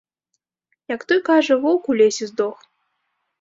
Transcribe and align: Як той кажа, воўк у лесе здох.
Як 0.95 1.01
той 1.11 1.19
кажа, 1.27 1.59
воўк 1.67 1.91
у 1.93 1.99
лесе 2.01 2.31
здох. 2.31 2.57